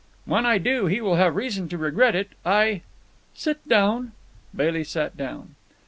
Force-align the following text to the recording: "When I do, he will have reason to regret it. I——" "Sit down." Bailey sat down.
"When 0.25 0.47
I 0.47 0.57
do, 0.57 0.87
he 0.87 0.99
will 0.99 1.17
have 1.17 1.35
reason 1.35 1.69
to 1.69 1.77
regret 1.77 2.15
it. 2.15 2.29
I——" 2.43 2.81
"Sit 3.35 3.59
down." 3.69 4.13
Bailey 4.55 4.83
sat 4.83 5.15
down. 5.15 5.53